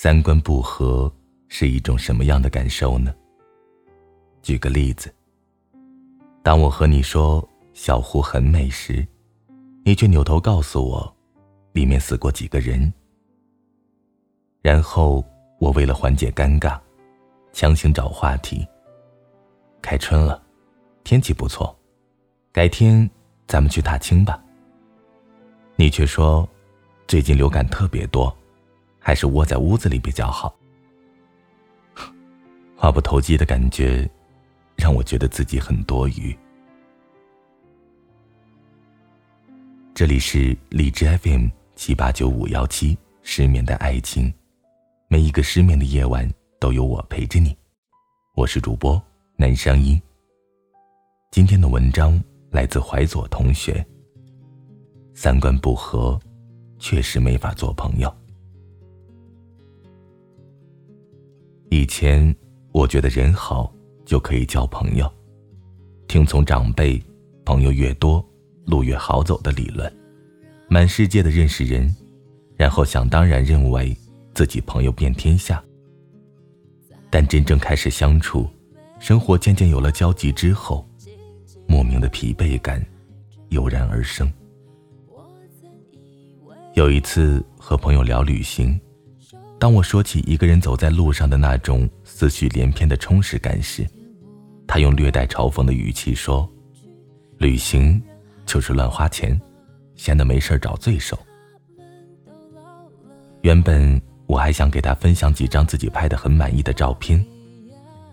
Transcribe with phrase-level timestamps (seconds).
[0.00, 1.12] 三观不合
[1.48, 3.12] 是一种什么样的感受呢？
[4.42, 5.12] 举个例子，
[6.40, 9.04] 当我和你说小湖很美时，
[9.84, 11.16] 你却扭头告诉我，
[11.72, 12.94] 里面死过几个人。
[14.62, 15.24] 然后
[15.58, 16.78] 我为了缓解尴尬，
[17.52, 18.64] 强行找话题。
[19.82, 20.40] 开春了，
[21.02, 21.76] 天气不错，
[22.52, 23.10] 改天
[23.48, 24.40] 咱们去踏青吧。
[25.74, 26.48] 你却说，
[27.08, 28.32] 最近流感特别多。
[29.08, 30.54] 还是窝在屋子里比较好。
[32.76, 34.06] 话不投机的感觉，
[34.76, 36.38] 让我觉得自己很多余。
[39.94, 44.30] 这里是荔枝 FM 七八九五幺七失眠的爱情，
[45.08, 47.56] 每一个失眠的夜晚都有我陪着你。
[48.34, 49.02] 我是主播
[49.36, 49.98] 南商英。
[51.30, 53.82] 今天的文章来自怀左同学。
[55.14, 56.20] 三观不合，
[56.78, 58.17] 确实没法做朋友。
[61.70, 62.34] 以前
[62.72, 63.70] 我觉得人好
[64.06, 65.10] 就可以交朋友，
[66.06, 67.00] 听从长辈
[67.44, 68.24] “朋友越多，
[68.64, 69.92] 路越好走”的理论，
[70.68, 71.94] 满世界的认识人，
[72.56, 73.94] 然后想当然认为
[74.34, 75.62] 自己朋友遍天下。
[77.10, 78.48] 但真正开始相处，
[78.98, 80.88] 生活渐渐有了交集之后，
[81.66, 82.82] 莫名的疲惫感
[83.50, 84.32] 油然而生。
[86.72, 88.80] 有一次和朋友聊旅行。
[89.58, 93.84] 当我说起一个人走在路上的那种思绪连篇的充实感时，
[94.66, 96.48] 他用略带嘲讽的语气说
[97.38, 98.00] ：“旅行
[98.46, 99.40] 就是乱花钱，
[99.96, 101.18] 闲得没事找罪受。”
[103.42, 107.24] 原本我还想给他分享几张自己拍的很满意的照片，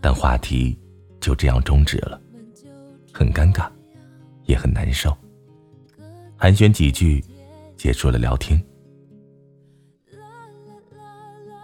[0.00, 0.78] 但话题
[1.20, 2.18] 就这样终止了，
[3.12, 3.68] 很尴尬，
[4.44, 5.14] 也很难受。
[6.36, 7.22] 寒暄几句，
[7.76, 8.58] 结束了聊天。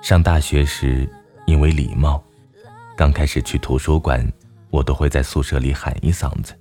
[0.02, 1.08] 上大学时，
[1.46, 2.22] 因为礼貌，
[2.96, 4.26] 刚开始去图书馆，
[4.70, 6.54] 我都会在宿舍里喊一嗓子：“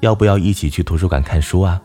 [0.00, 1.82] 要不要一起去图书馆看书啊？”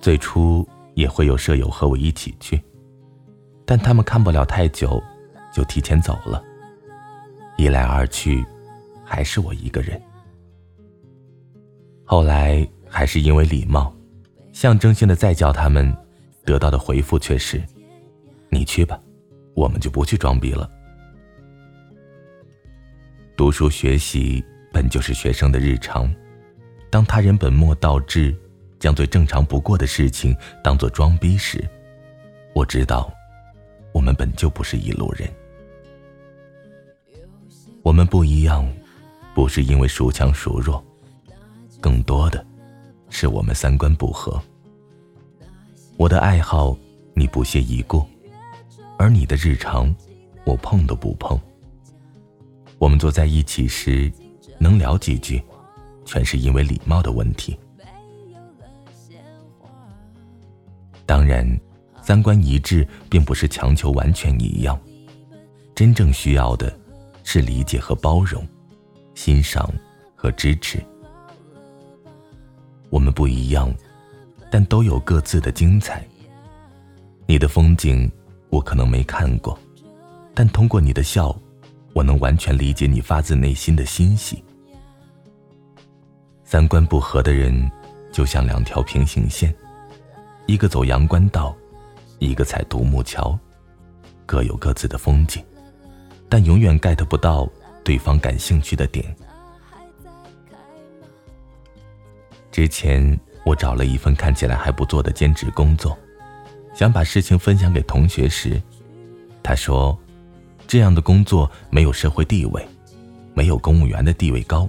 [0.00, 2.60] 最初也会有舍友和我一起去，
[3.64, 5.02] 但他们看不了太久，
[5.54, 6.42] 就提前走了。
[7.56, 8.44] 一来二去，
[9.04, 10.00] 还是我一个人。
[12.04, 13.94] 后来还是因为礼貌，
[14.52, 15.96] 象征性的再叫他们，
[16.44, 17.62] 得到的回复却是。
[18.50, 19.00] 你去吧，
[19.54, 20.70] 我们就不去装逼了。
[23.36, 26.12] 读书学习本就是学生的日常，
[26.90, 28.36] 当他人本末倒置，
[28.80, 31.64] 将最正常不过的事情当做装逼时，
[32.54, 33.12] 我知道，
[33.92, 35.28] 我们本就不是一路人。
[37.82, 38.68] 我们不一样，
[39.34, 40.84] 不是因为孰强孰弱，
[41.80, 42.44] 更多的
[43.08, 44.40] 是我们三观不合。
[45.96, 46.76] 我的爱好，
[47.14, 48.04] 你不屑一顾。
[48.98, 49.94] 而你的日常，
[50.44, 51.40] 我碰都不碰。
[52.78, 54.12] 我们坐在一起时，
[54.58, 55.40] 能聊几句，
[56.04, 57.56] 全是因为礼貌的问题。
[61.06, 61.48] 当然，
[62.02, 64.78] 三观一致并不是强求完全一样，
[65.76, 66.76] 真正需要的，
[67.22, 68.44] 是理解和包容，
[69.14, 69.72] 欣赏
[70.16, 70.84] 和支持。
[72.90, 73.72] 我们不一样，
[74.50, 76.04] 但都有各自的精彩。
[77.26, 78.10] 你的风景。
[78.50, 79.58] 我可能没看过，
[80.34, 81.36] 但通过你的笑，
[81.92, 84.42] 我能完全理解你发自内心的欣喜。
[86.44, 87.70] 三观不合的人，
[88.10, 89.54] 就像两条平行线，
[90.46, 91.54] 一个走阳关道，
[92.18, 93.38] 一个踩独木桥，
[94.24, 95.44] 各有各自的风景，
[96.28, 97.46] 但永远 get 不到
[97.84, 99.14] 对方感兴趣的点。
[102.50, 105.96] 之前我找了一份看起来还不错的兼职工作。
[106.78, 108.62] 想把事情分享给同学时，
[109.42, 109.98] 他说
[110.68, 112.64] ：“这样的工作没有社会地位，
[113.34, 114.68] 没有公务员的地位高。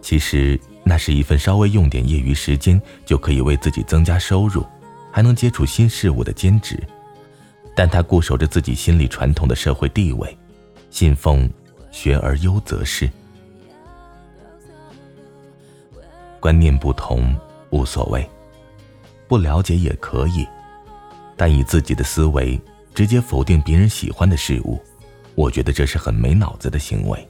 [0.00, 4.64] 其实那是一份稍微用点业余时间就可以为自己增加收入，
[5.12, 6.82] 还能接触新事物的兼职。
[7.76, 10.38] 但他固守着自己心里传统的社会地位，
[10.88, 11.46] 信奉
[11.92, 13.10] ‘学而优则仕’，
[16.40, 17.36] 观念不同
[17.68, 18.26] 无所谓。”
[19.30, 20.44] 不了解也可以，
[21.36, 22.60] 但以自己的思维
[22.92, 24.82] 直接否定别人喜欢的事物，
[25.36, 27.28] 我觉得这是很没脑子的行为。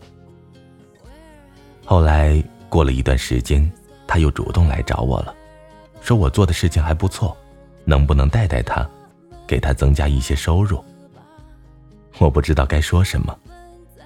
[1.84, 3.70] 后来过了一段时间，
[4.06, 5.34] 他又主动来找我了，
[6.00, 7.36] 说我做的事情还不错，
[7.84, 8.88] 能不能带带他，
[9.46, 10.82] 给他增加一些收入。
[12.16, 13.38] 我不知道该说什么，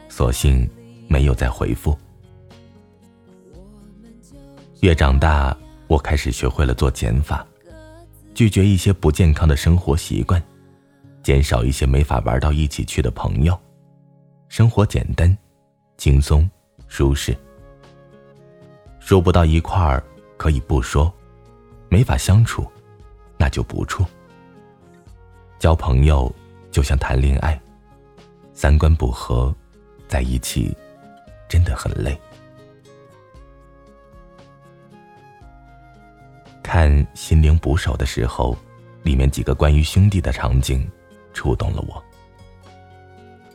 [0.08, 0.68] 索性
[1.06, 1.96] 没有再回复。
[4.80, 5.56] 越长大，
[5.86, 7.46] 我开始学会了做减法。
[8.34, 10.42] 拒绝一些不健康的生活习惯，
[11.22, 13.56] 减少一些没法玩到一起去的朋友，
[14.48, 15.34] 生活简单、
[15.96, 16.48] 轻松、
[16.88, 17.36] 舒适。
[18.98, 20.02] 说不到一块儿
[20.36, 21.12] 可以不说，
[21.88, 22.66] 没法相处，
[23.38, 24.04] 那就不处。
[25.60, 26.34] 交朋友
[26.72, 27.58] 就像谈恋爱，
[28.52, 29.54] 三观不合，
[30.08, 30.76] 在一起
[31.48, 32.18] 真的很累。
[37.14, 38.56] 《心灵捕手》的时候，
[39.02, 40.90] 里面几个关于兄弟的场景。
[41.34, 42.00] 触动了我。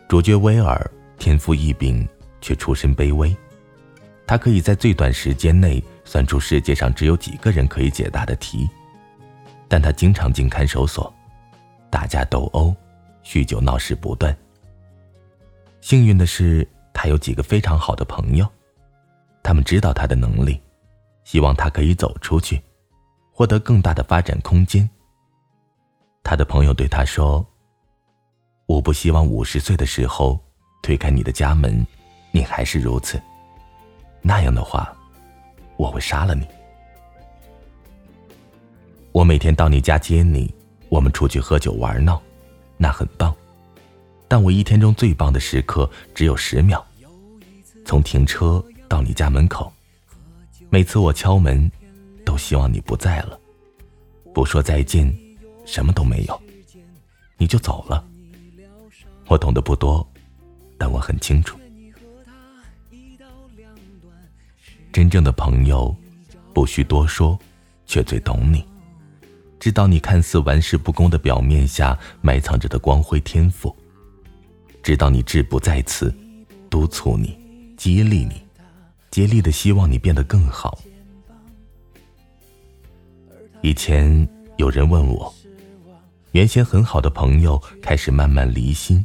[0.09, 2.05] 主角威尔天赋异禀，
[2.41, 3.33] 却出身卑微。
[4.27, 8.69] 他可以在最短时间内算出世界上只有几个人可以解答的题，
[9.69, 11.11] 但他经常进看守所，
[11.89, 12.75] 打架斗殴，
[13.23, 14.35] 酗酒闹事不断。
[15.79, 18.45] 幸运的是，他有几个非常好的朋友，
[19.41, 20.61] 他们知道他的能力，
[21.23, 22.61] 希望他可以走出去，
[23.39, 24.87] 获得更大的发展空间。
[26.23, 27.45] 他的朋友对他说。
[28.65, 30.37] 我不希望五十岁的时候
[30.83, 31.83] 推开你的家门，
[32.31, 33.19] 你还是如此。
[34.21, 34.93] 那样的话，
[35.77, 36.45] 我会杀了你。
[39.13, 40.53] 我每天到你家接你，
[40.89, 42.21] 我们出去喝酒玩闹，
[42.77, 43.33] 那很棒。
[44.27, 46.85] 但我一天中最棒的时刻只有十秒，
[47.85, 49.71] 从停车到你家门口，
[50.69, 51.71] 每次我敲门，
[52.39, 53.39] 希望你不在了，
[54.33, 55.13] 不说再见，
[55.65, 56.41] 什么都没有，
[57.37, 58.03] 你就走了。
[59.27, 60.07] 我懂得不多，
[60.77, 61.59] 但我很清楚，
[64.91, 65.95] 真正的朋友
[66.53, 67.37] 不需多说，
[67.85, 68.65] 却最懂你，
[69.59, 73.75] 知道你看似玩世不恭的表面下埋藏着的光辉天赋，
[74.81, 76.11] 知道你志不在此，
[76.69, 77.37] 督促你，
[77.77, 78.41] 激励你，
[79.11, 80.79] 竭力的希望你变得更好。
[83.61, 84.27] 以前
[84.57, 85.33] 有人问我，
[86.31, 89.03] 原先很好的朋友开始慢慢离心。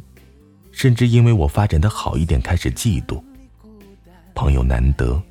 [0.71, 3.21] 甚至因为我发展的好一点，开始嫉妒。
[4.33, 5.21] 朋友难得，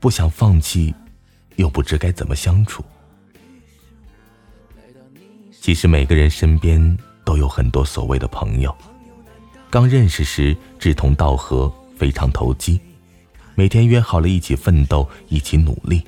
[0.00, 0.92] 不想放弃，
[1.56, 2.84] 又不知该怎么相处。
[5.52, 8.76] 其实每个人身边都有很多所谓的朋友，
[9.70, 12.80] 刚认识时志同道合，非常投机，
[13.54, 16.02] 每天约好了一起奋斗，一起努力。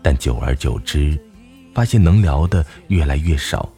[0.00, 1.20] 但久而久之，
[1.78, 3.70] 发现能聊的越来越少，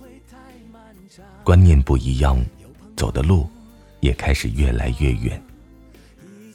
[1.44, 2.42] 观念不一样，
[2.96, 3.46] 走的路。
[4.00, 5.38] 也开始越来越远，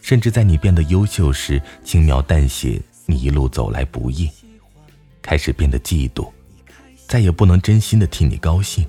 [0.01, 4.27] 甚至在你变得优秀时，轻描淡写你一路走来不易，
[5.21, 6.27] 开始变得嫉妒，
[7.07, 8.83] 再也不能真心的替你高兴。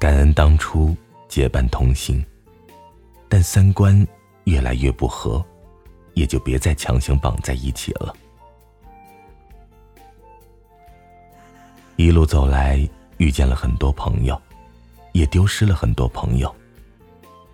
[0.00, 0.96] 感恩当初
[1.28, 2.20] 结伴同行，
[3.28, 4.04] 但三观
[4.46, 5.46] 越来越不合，
[6.14, 8.12] 也就别再强行绑在一起了。
[11.98, 14.40] 一路走来，遇见了很多朋友。
[15.12, 16.54] 也丢失了很多朋友，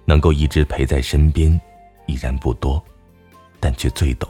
[0.04, 1.58] 能够一直陪在身边，
[2.06, 2.84] 依然不多，
[3.58, 4.28] 但却最懂。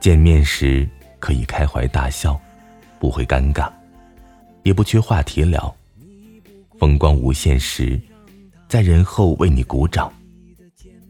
[0.00, 2.40] 见面时可以开怀大笑，
[2.98, 3.70] 不会尴尬，
[4.62, 5.76] 也不缺话题聊。
[6.78, 8.00] 风光无限时，
[8.66, 10.10] 在人后为你鼓掌。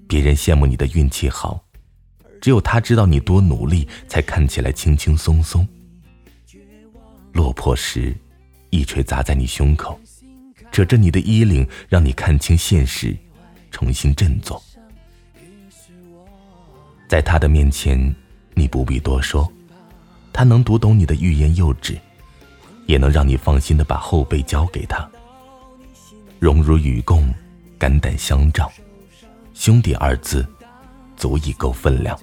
[0.09, 1.63] 别人羡慕你的运气好，
[2.41, 5.65] 只有他知道你多努力，才看起来轻轻松松。
[7.33, 8.17] 落魄时，
[8.71, 9.99] 一锤砸在你胸口。
[10.71, 13.17] 扯着你的衣领，让你看清现实，
[13.71, 14.63] 重新振作。
[17.09, 18.15] 在他的面前，
[18.53, 19.51] 你不必多说，
[20.33, 21.99] 他能读懂你的欲言又止，
[22.87, 25.09] 也能让你放心的把后背交给他。
[26.39, 27.33] 荣辱与共，
[27.79, 28.71] 肝胆相照，
[29.55, 30.47] 兄弟二字，
[31.17, 32.19] 足以够分量。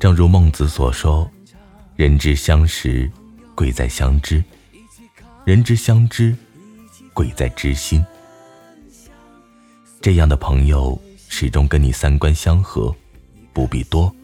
[0.00, 1.30] 正如孟子所说
[1.98, 3.10] ：“人之相识，
[3.56, 4.40] 贵在相知。”
[5.44, 6.32] 人之相知，
[7.12, 8.06] 贵在知心。
[10.00, 10.96] 这样的朋友
[11.28, 12.94] 始终跟你三观相合，
[13.52, 14.14] 不必多，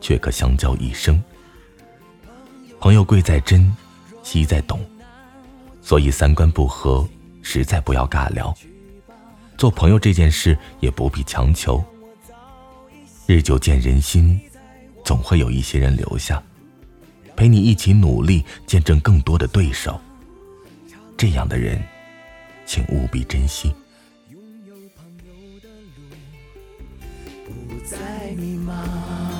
[0.00, 1.22] 却可相交一生。
[2.80, 3.72] 朋友贵在真，
[4.24, 4.84] 惜在懂，
[5.80, 7.08] 所以三观不合，
[7.40, 8.52] 实在不要尬聊。
[9.56, 11.84] 做朋友这件事也不必强求。
[13.28, 14.40] 日久见人心，
[15.04, 16.42] 总会有一些人留下，
[17.36, 20.00] 陪你一起努力，见证更多的对手。
[21.16, 21.82] 这样的人，
[22.66, 23.72] 请务必珍惜。
[28.34, 29.31] 朋